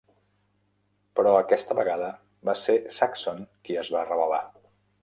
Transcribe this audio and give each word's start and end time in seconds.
Però 1.19 1.33
aquesta 1.41 1.77
vegada 1.81 2.09
va 2.51 2.57
ser 2.63 2.79
Saxon 2.99 3.47
qui 3.69 3.81
es 3.85 3.95
va 3.99 4.07
rebel·lar. 4.11 4.43